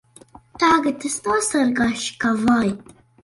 Tagad 0.63 1.03
es 1.09 1.17
nosargāšu 1.27 2.17
ka 2.25 2.35
vai! 2.47 2.65